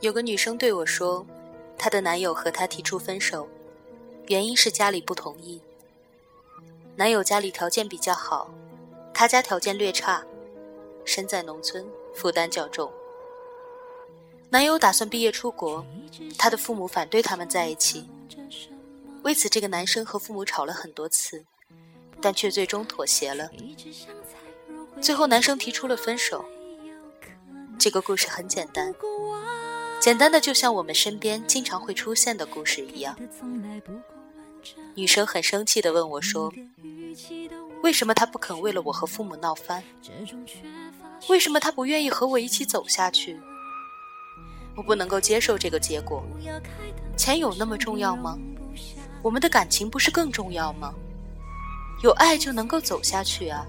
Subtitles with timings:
[0.00, 1.26] 有个女生对我说，
[1.76, 3.48] 她的男友和她提出分手，
[4.28, 5.60] 原因是家里不同意。
[6.94, 8.48] 男友家里条件比较好，
[9.12, 10.24] 她家条件略差，
[11.04, 11.84] 身在农村，
[12.14, 12.92] 负担较重。
[14.50, 15.84] 男友打算毕业出国，
[16.38, 18.08] 他的父母反对他们在一起，
[19.22, 21.44] 为此这个男生和父母吵了很多次，
[22.20, 23.50] 但却最终妥协了。
[25.00, 26.44] 最后男生提出了分手。
[27.78, 28.92] 这个故事很简单。
[30.08, 33.14] 简单的，就像我们身边经常会出现的故事一样。
[34.94, 36.50] 女生很生气的问我说
[37.84, 39.84] ：“为什么他不肯为了我和父母闹翻？
[41.28, 43.38] 为什么他不愿意和我一起走下去？
[44.74, 46.24] 我不能够接受这个结果。
[47.14, 48.38] 钱有那么重要吗？
[49.20, 50.94] 我们的感情不是更重要吗？
[52.02, 53.66] 有爱就能够走下去啊！”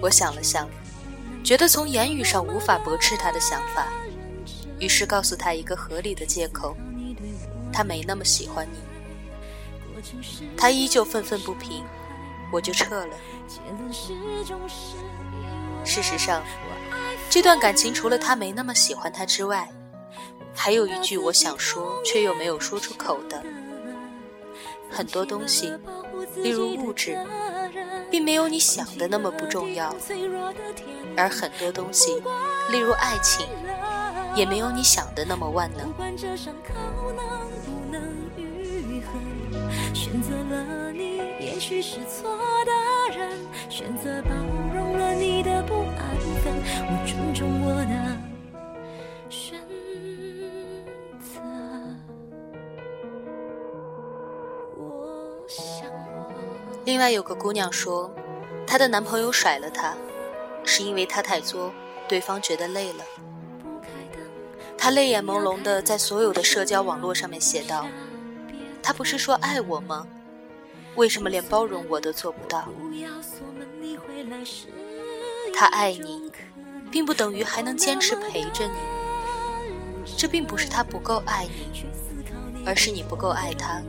[0.00, 0.66] 我想了想。
[1.46, 3.86] 觉得从言语上无法驳斥他的想法，
[4.80, 6.76] 于是告诉他一个合理的借口：
[7.72, 8.78] 他没那么喜欢你。
[10.56, 11.84] 他依旧愤愤不平，
[12.52, 13.16] 我就撤了。
[15.84, 16.42] 事实上，
[17.30, 19.70] 这段感情除了他没那么喜欢他之外，
[20.52, 23.40] 还有一句我想说却又没有说出口的：
[24.90, 25.72] 很多东西，
[26.42, 27.16] 例如物质。
[28.10, 29.94] 并没有你想的那么不重要，
[31.16, 32.14] 而很多东西，
[32.70, 33.46] 例如爱情，
[34.34, 35.92] 也没有你想的那么万能。
[39.92, 43.36] 选择了你，也许是错的人；
[43.68, 44.30] 选择包
[44.74, 46.54] 容了你的不安分，
[46.86, 48.16] 我尊重我的
[56.86, 58.08] 另外有个姑娘说，
[58.64, 59.92] 她的男朋友甩了她，
[60.64, 61.74] 是因为她太作，
[62.06, 63.04] 对方觉得累了。
[64.78, 67.88] 她泪眼朦胧的在所有的社交网络上面写道
[68.84, 70.06] ：“他不是说爱我吗？
[70.94, 72.68] 为什么连包容我都做不到？
[75.52, 76.30] 他爱你，
[76.88, 78.78] 并不等于还能坚持陪着你。
[80.16, 81.84] 这并不是他不够爱你，
[82.64, 83.82] 而是你不够爱他。”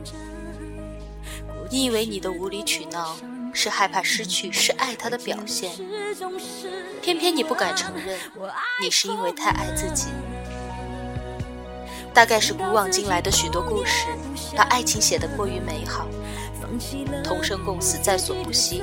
[1.70, 3.16] 你以为你的无理取闹
[3.52, 5.70] 是害怕失去，是爱他的表现，
[7.02, 8.18] 偏偏你不敢承认，
[8.82, 10.08] 你是因为太爱自己。
[12.14, 14.06] 大概是古往今来的许多故事，
[14.56, 16.08] 把爱情写得过于美好，
[17.22, 18.82] 同生共死在所不惜。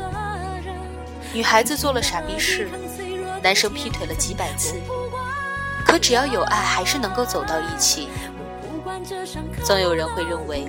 [1.34, 2.70] 女孩子做了傻逼事，
[3.42, 4.76] 男生劈腿了几百次，
[5.86, 8.10] 可只要有爱，还是能够走到一起。
[9.64, 10.68] 总有人会认为。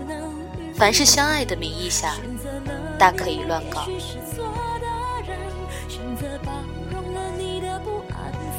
[0.76, 2.14] 凡是相爱的名义下，
[2.98, 3.88] 大可以乱搞。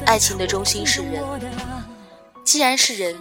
[0.06, 1.24] 爱情的中心是人，
[2.44, 3.16] 既然是人，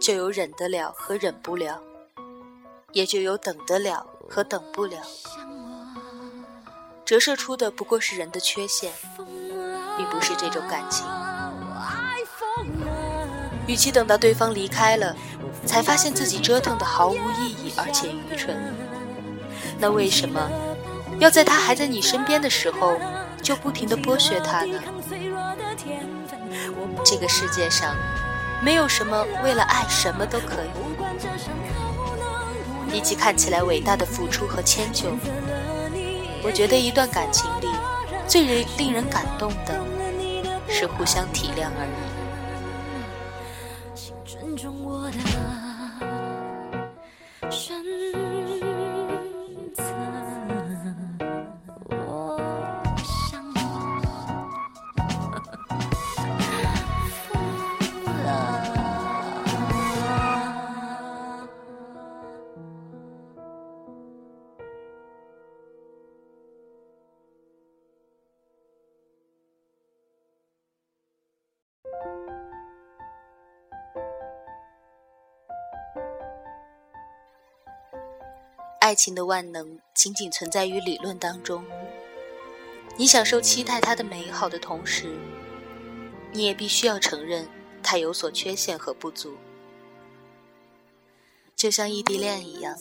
[0.00, 1.80] 就有忍得了和忍不了，
[2.92, 4.98] 也就有等得了和等不了。
[7.04, 8.92] 折射出的不过是人的缺陷，
[9.96, 11.04] 并不是这种感情。
[13.66, 15.16] 与其等到对方离开了，
[15.64, 18.56] 才发现自己折腾的毫无意义，而且愚蠢。
[19.78, 20.50] 那为什么
[21.18, 22.96] 要在他还在你身边的时候，
[23.42, 24.78] 就不停的剥削他呢？
[27.04, 27.96] 这个世界上，
[28.62, 30.70] 没有什么为了爱什么都可以。
[32.90, 35.16] 比起看起来伟大的付出和迁就，
[36.44, 37.66] 我觉得一段感情里，
[38.28, 39.80] 最令令人感动的，
[40.68, 42.21] 是互相体谅而已。
[78.82, 81.64] 爱情的万能仅仅存在于理论当中。
[82.96, 85.16] 你享受期待它的美好的同时，
[86.32, 87.48] 你也必须要承认
[87.80, 89.36] 它有所缺陷和不足。
[91.54, 92.76] 就像异地恋一样，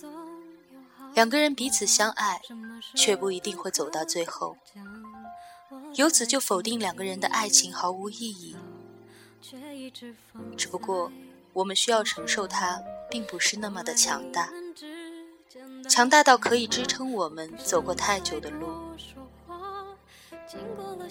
[1.13, 2.41] 两个人彼此相爱，
[2.95, 4.57] 却不一定会走到最后。
[5.93, 8.55] 由此就否定两个人的爱情毫无意义。
[10.57, 11.11] 只不过，
[11.53, 14.51] 我们需要承受它，并不是那么的强大。
[15.89, 18.67] 强大到可以支撑我们走过太久的路。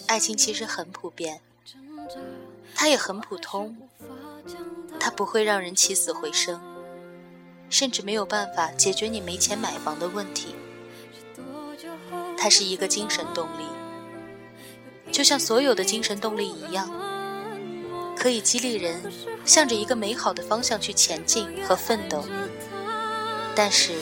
[0.07, 1.41] 爱情其实很普遍，
[2.75, 3.77] 它也很普通，
[4.99, 6.61] 它不会让人起死回生，
[7.69, 10.55] 甚至没有办法解决你没钱买房的问题。
[12.37, 13.67] 它是一个精神动力，
[15.13, 16.91] 就像所有的精神动力一样，
[18.17, 19.01] 可以激励人
[19.45, 22.25] 向着一个美好的方向去前进和奋斗。
[23.55, 23.93] 但是，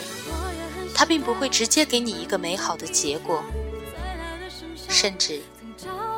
[0.98, 3.40] 它并不会直接给你一个美好的结果，
[4.88, 5.40] 甚至，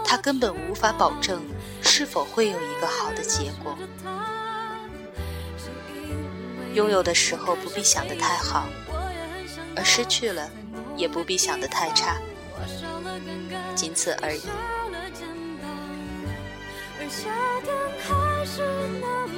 [0.02, 1.42] 它根本无法保证
[1.82, 3.76] 是否会有一个好的结果。
[6.72, 8.70] 拥有的时候不必想得太好，
[9.76, 10.48] 而失去了。
[10.96, 12.16] 也不必想得太差，
[13.74, 14.42] 仅此而已
[16.98, 17.30] 而夏
[17.62, 18.62] 天还是
[19.00, 19.29] 那。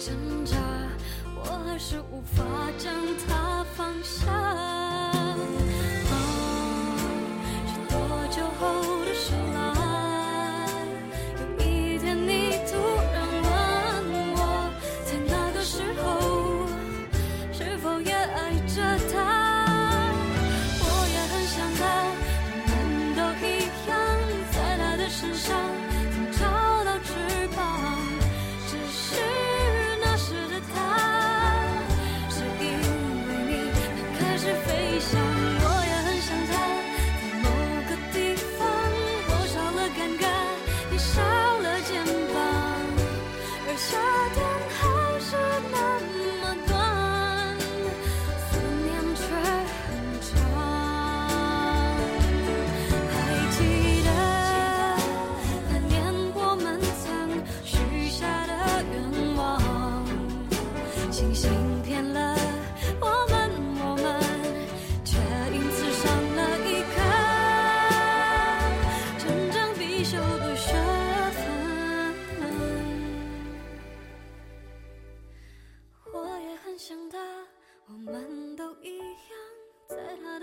[0.00, 0.16] 挣
[0.46, 0.56] 扎
[1.36, 2.42] 我还是无法
[2.78, 2.90] 将
[3.28, 4.49] 他放下。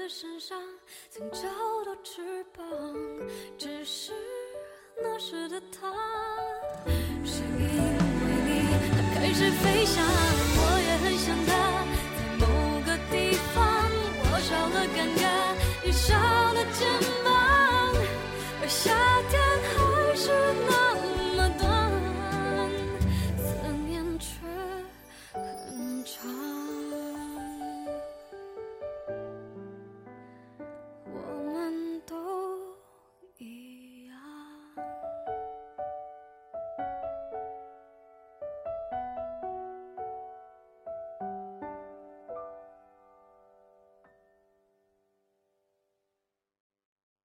[0.10, 0.58] 身上
[1.10, 1.42] 曾找
[1.86, 2.64] 到翅膀，
[3.58, 4.14] 只是
[5.04, 5.94] 那时的他，
[7.26, 7.68] 是因为
[8.46, 8.50] 你，
[8.96, 10.02] 他开始飞翔。
[10.60, 11.52] 我也很想他，
[12.16, 12.46] 在某
[12.86, 13.60] 个地方，
[14.32, 16.16] 我少了尴尬，也少
[16.54, 16.58] 了。